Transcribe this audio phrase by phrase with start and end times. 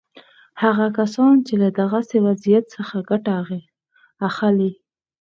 [0.63, 3.31] هغه کسان چې له دغسې وضعیت څخه ګټه
[4.29, 4.71] اخلي.